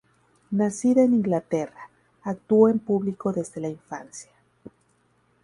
[0.49, 1.91] Nacida en Inglaterra,
[2.23, 4.31] actuó en público desde la infancia.